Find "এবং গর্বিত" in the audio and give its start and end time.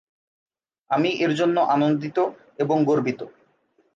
2.59-3.21